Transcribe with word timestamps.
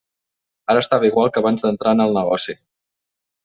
Ara 0.73 0.81
estava 0.85 1.07
igual 1.11 1.31
que 1.35 1.41
abans 1.43 1.67
d'entrar 1.67 1.95
en 1.99 2.05
el 2.09 2.19
negoci. 2.23 2.61